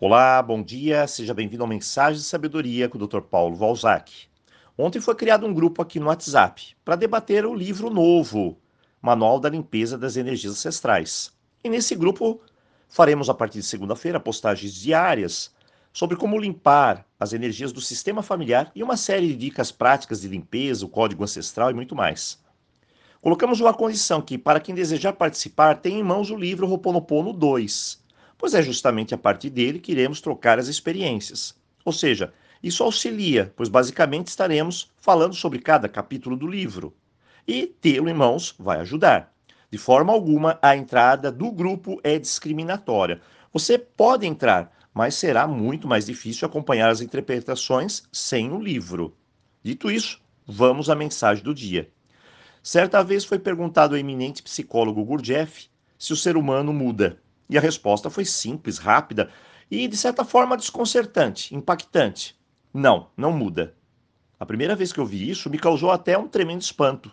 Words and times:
Olá, 0.00 0.40
bom 0.40 0.62
dia, 0.62 1.08
seja 1.08 1.34
bem-vindo 1.34 1.64
ao 1.64 1.68
Mensagem 1.68 2.20
de 2.20 2.24
Sabedoria 2.24 2.88
com 2.88 2.96
o 2.96 3.04
Dr. 3.04 3.20
Paulo 3.20 3.56
Valzac. 3.56 4.28
Ontem 4.78 5.00
foi 5.00 5.12
criado 5.16 5.44
um 5.44 5.52
grupo 5.52 5.82
aqui 5.82 5.98
no 5.98 6.06
WhatsApp 6.06 6.76
para 6.84 6.94
debater 6.94 7.44
o 7.44 7.52
livro 7.52 7.90
novo, 7.90 8.56
Manual 9.02 9.40
da 9.40 9.48
Limpeza 9.48 9.98
das 9.98 10.16
Energias 10.16 10.52
Ancestrais. 10.52 11.32
E 11.64 11.68
nesse 11.68 11.96
grupo 11.96 12.40
faremos 12.88 13.28
a 13.28 13.34
partir 13.34 13.58
de 13.58 13.64
segunda-feira 13.66 14.20
postagens 14.20 14.72
diárias 14.72 15.52
sobre 15.92 16.16
como 16.16 16.38
limpar 16.38 17.04
as 17.18 17.32
energias 17.32 17.72
do 17.72 17.80
sistema 17.80 18.22
familiar 18.22 18.70
e 18.76 18.84
uma 18.84 18.96
série 18.96 19.26
de 19.26 19.34
dicas 19.34 19.72
práticas 19.72 20.20
de 20.20 20.28
limpeza, 20.28 20.86
o 20.86 20.88
código 20.88 21.24
ancestral 21.24 21.72
e 21.72 21.74
muito 21.74 21.96
mais. 21.96 22.38
Colocamos 23.20 23.58
uma 23.60 23.74
condição 23.74 24.22
que, 24.22 24.38
para 24.38 24.60
quem 24.60 24.76
desejar 24.76 25.14
participar, 25.14 25.74
tenha 25.74 25.98
em 25.98 26.04
mãos 26.04 26.30
o 26.30 26.36
livro 26.36 26.68
Roponopono 26.68 27.32
2, 27.32 28.06
pois 28.38 28.54
é 28.54 28.62
justamente 28.62 29.12
a 29.12 29.18
partir 29.18 29.50
dele 29.50 29.80
que 29.80 29.92
iremos 29.92 30.20
trocar 30.20 30.58
as 30.58 30.68
experiências. 30.68 31.54
Ou 31.84 31.92
seja, 31.92 32.32
isso 32.62 32.82
auxilia, 32.84 33.52
pois 33.56 33.68
basicamente 33.68 34.28
estaremos 34.28 34.90
falando 34.96 35.34
sobre 35.34 35.58
cada 35.58 35.88
capítulo 35.88 36.36
do 36.36 36.46
livro. 36.46 36.94
E 37.46 37.66
tê-lo 37.66 38.08
em 38.08 38.14
mãos 38.14 38.54
vai 38.58 38.80
ajudar. 38.80 39.32
De 39.70 39.76
forma 39.76 40.12
alguma, 40.12 40.58
a 40.62 40.76
entrada 40.76 41.30
do 41.30 41.50
grupo 41.50 42.00
é 42.02 42.18
discriminatória. 42.18 43.20
Você 43.52 43.76
pode 43.78 44.26
entrar, 44.26 44.72
mas 44.94 45.14
será 45.14 45.46
muito 45.46 45.86
mais 45.86 46.06
difícil 46.06 46.46
acompanhar 46.46 46.90
as 46.90 47.00
interpretações 47.00 48.04
sem 48.12 48.50
o 48.50 48.60
livro. 48.60 49.16
Dito 49.62 49.90
isso, 49.90 50.20
vamos 50.46 50.88
à 50.88 50.94
mensagem 50.94 51.44
do 51.44 51.54
dia. 51.54 51.90
Certa 52.62 53.02
vez 53.02 53.24
foi 53.24 53.38
perguntado 53.38 53.94
ao 53.94 53.98
eminente 53.98 54.42
psicólogo 54.42 55.04
Gurdjieff 55.04 55.68
se 55.98 56.12
o 56.12 56.16
ser 56.16 56.36
humano 56.36 56.72
muda. 56.72 57.20
E 57.48 57.56
a 57.56 57.60
resposta 57.60 58.10
foi 58.10 58.24
simples, 58.24 58.78
rápida 58.78 59.30
e, 59.70 59.88
de 59.88 59.96
certa 59.96 60.24
forma, 60.24 60.56
desconcertante, 60.56 61.54
impactante. 61.54 62.38
Não, 62.72 63.08
não 63.16 63.32
muda. 63.32 63.74
A 64.38 64.46
primeira 64.46 64.76
vez 64.76 64.92
que 64.92 65.00
eu 65.00 65.06
vi 65.06 65.28
isso 65.28 65.50
me 65.50 65.58
causou 65.58 65.90
até 65.90 66.16
um 66.16 66.28
tremendo 66.28 66.62
espanto. 66.62 67.10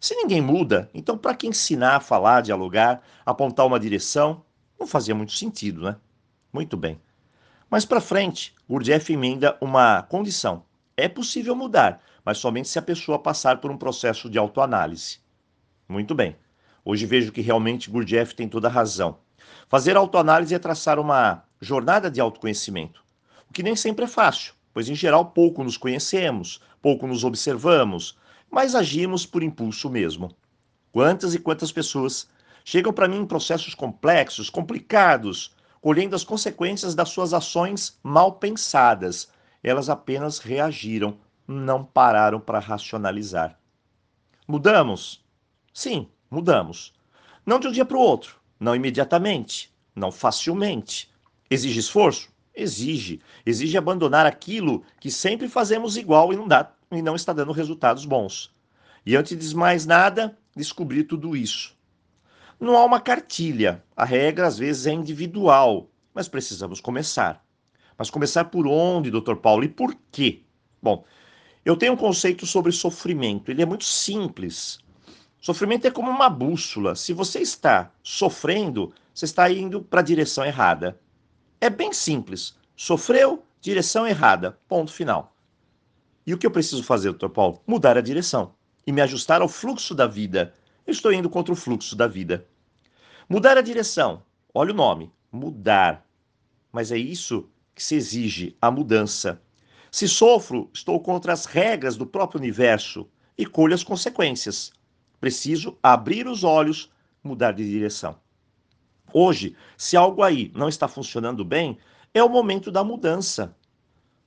Se 0.00 0.14
ninguém 0.14 0.40
muda, 0.40 0.88
então 0.94 1.18
para 1.18 1.34
que 1.34 1.46
ensinar 1.46 1.96
a 1.96 2.00
falar, 2.00 2.42
dialogar, 2.42 3.02
apontar 3.26 3.66
uma 3.66 3.80
direção? 3.80 4.44
Não 4.78 4.86
fazia 4.86 5.14
muito 5.14 5.32
sentido, 5.32 5.82
né? 5.82 5.96
Muito 6.52 6.76
bem. 6.76 7.00
Mas 7.68 7.84
para 7.84 8.00
frente, 8.00 8.54
Gurdjieff 8.68 9.12
emenda 9.12 9.58
uma 9.60 10.02
condição. 10.02 10.64
É 10.96 11.08
possível 11.08 11.54
mudar, 11.56 12.00
mas 12.24 12.38
somente 12.38 12.68
se 12.68 12.78
a 12.78 12.82
pessoa 12.82 13.18
passar 13.18 13.60
por 13.60 13.70
um 13.70 13.76
processo 13.76 14.30
de 14.30 14.38
autoanálise. 14.38 15.18
Muito 15.88 16.14
bem. 16.14 16.36
Hoje 16.84 17.04
vejo 17.06 17.32
que 17.32 17.40
realmente 17.40 17.90
Gurdjieff 17.90 18.34
tem 18.34 18.48
toda 18.48 18.68
a 18.68 18.70
razão. 18.70 19.18
Fazer 19.68 19.96
autoanálise 19.96 20.54
é 20.54 20.58
traçar 20.58 20.98
uma 20.98 21.44
jornada 21.60 22.10
de 22.10 22.20
autoconhecimento, 22.20 23.02
o 23.48 23.52
que 23.52 23.62
nem 23.62 23.74
sempre 23.74 24.04
é 24.04 24.08
fácil 24.08 24.54
pois 24.78 24.88
em 24.88 24.94
geral 24.94 25.32
pouco 25.32 25.64
nos 25.64 25.76
conhecemos, 25.76 26.60
pouco 26.80 27.04
nos 27.04 27.24
observamos, 27.24 28.16
mas 28.48 28.76
agimos 28.76 29.26
por 29.26 29.42
impulso 29.42 29.90
mesmo. 29.90 30.30
Quantas 30.92 31.34
e 31.34 31.40
quantas 31.40 31.72
pessoas 31.72 32.28
chegam 32.64 32.92
para 32.92 33.08
mim 33.08 33.18
em 33.18 33.26
processos 33.26 33.74
complexos, 33.74 34.48
complicados, 34.48 35.52
colhendo 35.80 36.14
as 36.14 36.22
consequências 36.22 36.94
das 36.94 37.08
suas 37.08 37.34
ações 37.34 37.98
mal 38.04 38.34
pensadas. 38.34 39.28
Elas 39.64 39.90
apenas 39.90 40.38
reagiram, 40.38 41.18
não 41.44 41.84
pararam 41.84 42.38
para 42.38 42.60
racionalizar. 42.60 43.58
Mudamos? 44.46 45.24
Sim, 45.74 46.08
mudamos. 46.30 46.94
Não 47.44 47.58
de 47.58 47.66
um 47.66 47.72
dia 47.72 47.84
para 47.84 47.96
o 47.96 48.00
outro, 48.00 48.37
não 48.58 48.74
imediatamente, 48.74 49.72
não 49.94 50.10
facilmente. 50.10 51.10
Exige 51.50 51.80
esforço? 51.80 52.28
exige. 52.58 53.20
Exige 53.46 53.78
abandonar 53.78 54.26
aquilo 54.26 54.82
que 55.00 55.10
sempre 55.10 55.48
fazemos 55.48 55.96
igual 55.96 56.32
e 56.32 56.36
não, 56.36 56.46
dá, 56.46 56.70
e 56.90 57.00
não 57.00 57.14
está 57.14 57.32
dando 57.32 57.52
resultados 57.52 58.04
bons. 58.04 58.52
E 59.06 59.16
antes 59.16 59.38
de 59.38 59.56
mais 59.56 59.86
nada, 59.86 60.36
descobrir 60.56 61.04
tudo 61.04 61.36
isso. 61.36 61.74
Não 62.60 62.76
há 62.76 62.84
uma 62.84 63.00
cartilha. 63.00 63.82
A 63.96 64.04
regra 64.04 64.46
às 64.46 64.58
vezes 64.58 64.86
é 64.86 64.92
individual, 64.92 65.88
mas 66.12 66.28
precisamos 66.28 66.80
começar. 66.80 67.42
Mas 67.96 68.10
começar 68.10 68.44
por 68.46 68.66
onde, 68.66 69.10
Dr. 69.10 69.36
Paulo, 69.36 69.64
e 69.64 69.68
por 69.68 69.96
quê? 70.10 70.42
Bom, 70.82 71.04
eu 71.64 71.76
tenho 71.76 71.92
um 71.92 71.96
conceito 71.96 72.46
sobre 72.46 72.72
sofrimento. 72.72 73.50
Ele 73.50 73.62
é 73.62 73.66
muito 73.66 73.84
simples. 73.84 74.78
Sofrimento 75.40 75.86
é 75.86 75.90
como 75.90 76.10
uma 76.10 76.28
bússola. 76.28 76.96
Se 76.96 77.12
você 77.12 77.40
está 77.40 77.92
sofrendo, 78.02 78.92
você 79.14 79.24
está 79.24 79.50
indo 79.50 79.82
para 79.82 80.00
a 80.00 80.04
direção 80.04 80.44
errada. 80.44 80.98
É 81.60 81.70
bem 81.70 81.92
simples. 81.92 82.56
Sofreu, 82.76 83.44
direção 83.60 84.06
errada. 84.06 84.58
Ponto 84.68 84.92
final. 84.92 85.34
E 86.26 86.34
o 86.34 86.38
que 86.38 86.46
eu 86.46 86.50
preciso 86.50 86.82
fazer, 86.82 87.10
doutor 87.10 87.30
Paulo? 87.30 87.62
Mudar 87.66 87.96
a 87.96 88.02
direção 88.02 88.52
e 88.86 88.92
me 88.92 89.00
ajustar 89.00 89.40
ao 89.40 89.48
fluxo 89.48 89.94
da 89.94 90.06
vida. 90.06 90.54
Eu 90.86 90.92
estou 90.92 91.12
indo 91.12 91.30
contra 91.30 91.52
o 91.52 91.56
fluxo 91.56 91.94
da 91.94 92.06
vida. 92.06 92.46
Mudar 93.28 93.56
a 93.56 93.62
direção. 93.62 94.22
Olha 94.52 94.72
o 94.72 94.76
nome. 94.76 95.12
Mudar. 95.30 96.04
Mas 96.72 96.90
é 96.90 96.98
isso 96.98 97.48
que 97.74 97.82
se 97.82 97.94
exige, 97.94 98.56
a 98.60 98.70
mudança. 98.70 99.40
Se 99.90 100.08
sofro, 100.08 100.68
estou 100.72 101.00
contra 101.00 101.32
as 101.32 101.44
regras 101.44 101.96
do 101.96 102.06
próprio 102.06 102.40
universo 102.40 103.08
e 103.36 103.46
colho 103.46 103.74
as 103.74 103.84
consequências. 103.84 104.72
Preciso 105.20 105.76
abrir 105.82 106.26
os 106.26 106.44
olhos, 106.44 106.90
mudar 107.22 107.52
de 107.52 107.68
direção. 107.68 108.16
Hoje, 109.12 109.56
se 109.76 109.96
algo 109.96 110.22
aí 110.22 110.52
não 110.54 110.68
está 110.68 110.86
funcionando 110.86 111.44
bem, 111.44 111.78
é 112.12 112.22
o 112.22 112.28
momento 112.28 112.70
da 112.70 112.84
mudança. 112.84 113.56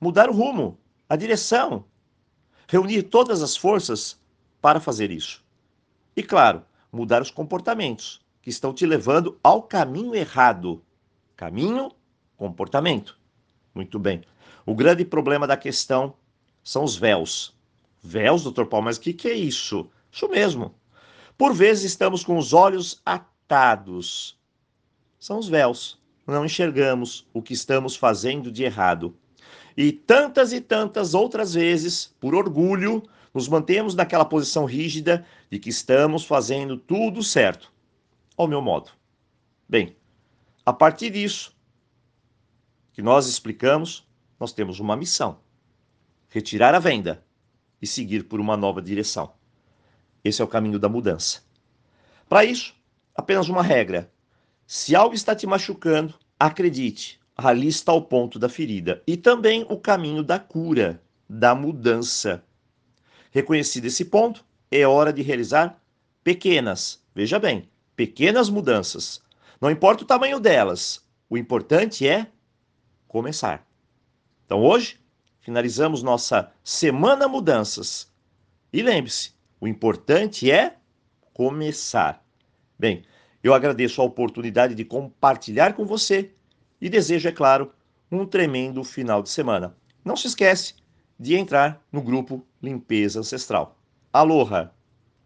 Mudar 0.00 0.28
o 0.28 0.32
rumo, 0.32 0.78
a 1.08 1.16
direção. 1.16 1.84
Reunir 2.68 3.04
todas 3.04 3.42
as 3.42 3.56
forças 3.56 4.20
para 4.60 4.80
fazer 4.80 5.10
isso. 5.10 5.44
E 6.16 6.22
claro, 6.22 6.64
mudar 6.92 7.22
os 7.22 7.30
comportamentos 7.30 8.20
que 8.42 8.50
estão 8.50 8.74
te 8.74 8.84
levando 8.84 9.38
ao 9.42 9.62
caminho 9.62 10.14
errado. 10.14 10.82
Caminho, 11.36 11.90
comportamento. 12.36 13.18
Muito 13.74 13.98
bem. 13.98 14.22
O 14.66 14.74
grande 14.74 15.04
problema 15.04 15.46
da 15.46 15.56
questão 15.56 16.14
são 16.62 16.84
os 16.84 16.96
véus. 16.96 17.56
Véus, 18.02 18.42
doutor 18.42 18.66
Paulo, 18.66 18.86
mas 18.86 18.96
o 18.96 19.00
que, 19.00 19.12
que 19.12 19.28
é 19.28 19.34
isso? 19.34 19.88
Isso 20.10 20.28
mesmo. 20.28 20.74
Por 21.42 21.54
vezes 21.54 21.82
estamos 21.82 22.22
com 22.22 22.38
os 22.38 22.52
olhos 22.52 23.02
atados 23.04 24.38
são 25.18 25.40
os 25.40 25.48
véus. 25.48 26.00
Não 26.24 26.44
enxergamos 26.44 27.26
o 27.34 27.42
que 27.42 27.52
estamos 27.52 27.96
fazendo 27.96 28.48
de 28.48 28.62
errado. 28.62 29.12
E 29.76 29.90
tantas 29.90 30.52
e 30.52 30.60
tantas 30.60 31.14
outras 31.14 31.54
vezes, 31.54 32.14
por 32.20 32.32
orgulho, 32.32 33.02
nos 33.34 33.48
mantemos 33.48 33.92
naquela 33.92 34.24
posição 34.24 34.64
rígida 34.64 35.26
de 35.50 35.58
que 35.58 35.68
estamos 35.68 36.24
fazendo 36.24 36.76
tudo 36.76 37.24
certo, 37.24 37.72
ao 38.36 38.46
meu 38.46 38.62
modo. 38.62 38.92
Bem, 39.68 39.96
a 40.64 40.72
partir 40.72 41.10
disso 41.10 41.52
que 42.92 43.02
nós 43.02 43.26
explicamos, 43.26 44.06
nós 44.38 44.52
temos 44.52 44.78
uma 44.78 44.96
missão: 44.96 45.40
retirar 46.28 46.72
a 46.72 46.78
venda 46.78 47.26
e 47.82 47.86
seguir 47.88 48.28
por 48.28 48.38
uma 48.38 48.56
nova 48.56 48.80
direção. 48.80 49.41
Esse 50.24 50.40
é 50.40 50.44
o 50.44 50.48
caminho 50.48 50.78
da 50.78 50.88
mudança. 50.88 51.40
Para 52.28 52.44
isso, 52.44 52.74
apenas 53.14 53.48
uma 53.48 53.62
regra: 53.62 54.10
se 54.66 54.94
algo 54.94 55.14
está 55.14 55.34
te 55.34 55.46
machucando, 55.46 56.14
acredite, 56.38 57.20
ali 57.36 57.68
está 57.68 57.92
o 57.92 58.02
ponto 58.02 58.38
da 58.38 58.48
ferida 58.48 59.02
e 59.06 59.16
também 59.16 59.66
o 59.68 59.78
caminho 59.78 60.22
da 60.22 60.38
cura, 60.38 61.02
da 61.28 61.54
mudança. 61.54 62.44
Reconhecido 63.30 63.86
esse 63.86 64.04
ponto, 64.04 64.44
é 64.70 64.86
hora 64.86 65.12
de 65.12 65.22
realizar 65.22 65.80
pequenas, 66.22 67.02
veja 67.14 67.38
bem, 67.38 67.68
pequenas 67.96 68.48
mudanças. 68.48 69.22
Não 69.60 69.70
importa 69.70 70.04
o 70.04 70.06
tamanho 70.06 70.40
delas, 70.40 71.04
o 71.28 71.36
importante 71.36 72.06
é 72.06 72.26
começar. 73.08 73.66
Então 74.44 74.62
hoje 74.62 74.98
finalizamos 75.40 76.02
nossa 76.02 76.52
semana 76.62 77.28
mudanças. 77.28 78.10
E 78.72 78.82
lembre-se, 78.82 79.32
o 79.62 79.68
importante 79.68 80.50
é 80.50 80.74
começar. 81.32 82.20
Bem, 82.76 83.04
eu 83.44 83.54
agradeço 83.54 84.02
a 84.02 84.04
oportunidade 84.04 84.74
de 84.74 84.84
compartilhar 84.84 85.74
com 85.74 85.84
você 85.86 86.32
e 86.80 86.88
desejo, 86.88 87.28
é 87.28 87.32
claro, 87.32 87.72
um 88.10 88.26
tremendo 88.26 88.82
final 88.82 89.22
de 89.22 89.30
semana. 89.30 89.76
Não 90.04 90.16
se 90.16 90.26
esquece 90.26 90.74
de 91.16 91.36
entrar 91.36 91.80
no 91.92 92.02
grupo 92.02 92.44
Limpeza 92.60 93.20
Ancestral. 93.20 93.78
Aloha! 94.12 94.74